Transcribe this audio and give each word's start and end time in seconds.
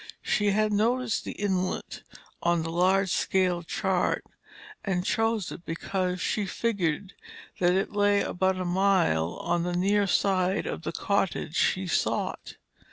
She 0.23 0.47
had 0.49 0.73
noticed 0.73 1.25
the 1.25 1.33
inlet 1.33 2.01
on 2.41 2.63
the 2.63 2.71
large 2.71 3.11
scale 3.11 3.61
chart, 3.61 4.23
and 4.83 5.05
chose 5.05 5.51
it 5.51 5.63
because 5.63 6.19
she 6.19 6.47
figured 6.47 7.13
that 7.59 7.73
it 7.73 7.91
lay 7.91 8.21
about 8.23 8.57
a 8.57 8.65
mile 8.65 9.33
on 9.43 9.61
the 9.61 9.75
near 9.77 10.07
side 10.07 10.65
of 10.65 10.81
the 10.81 10.91
cottage 10.91 11.55
she 11.55 11.85
sought. 11.85 12.55